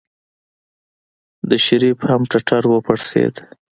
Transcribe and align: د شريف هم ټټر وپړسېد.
د 1.49 1.51
شريف 1.65 1.99
هم 2.09 2.21
ټټر 2.31 2.63
وپړسېد. 2.69 3.35